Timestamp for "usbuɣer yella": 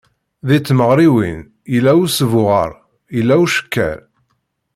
2.03-3.35